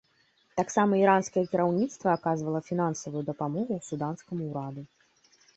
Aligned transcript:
Таксама 0.59 0.93
іранскае 1.01 1.43
кіраўніцтва 1.51 2.15
аказвала 2.19 2.63
фінансавую 2.71 3.23
дапамогу 3.31 3.81
суданскаму 3.89 4.49
ўраду. 4.51 4.81